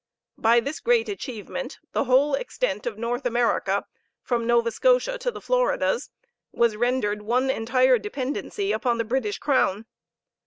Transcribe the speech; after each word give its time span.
By 0.39 0.59
this 0.61 0.79
great 0.79 1.07
achievement, 1.09 1.77
the 1.91 2.05
whole 2.05 2.33
extent 2.33 2.87
of 2.87 2.97
North 2.97 3.23
America, 3.23 3.85
from 4.23 4.47
Nova 4.47 4.71
Scotia 4.71 5.19
to 5.19 5.29
the 5.29 5.39
Floridas, 5.41 6.09
was 6.51 6.75
rendered 6.75 7.21
one 7.21 7.51
entire 7.51 7.99
dependency 7.99 8.71
upon 8.71 8.97
the 8.97 9.03
British 9.05 9.37
crown. 9.37 9.85